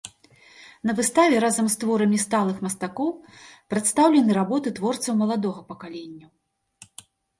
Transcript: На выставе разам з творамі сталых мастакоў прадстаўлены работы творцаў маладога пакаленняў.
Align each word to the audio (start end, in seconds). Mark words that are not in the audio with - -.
На 0.89 0.95
выставе 0.99 1.35
разам 1.45 1.65
з 1.73 1.77
творамі 1.83 2.17
сталых 2.25 2.57
мастакоў 2.67 3.09
прадстаўлены 3.75 4.31
работы 4.39 4.67
творцаў 4.81 5.13
маладога 5.21 5.61
пакаленняў. 5.75 6.29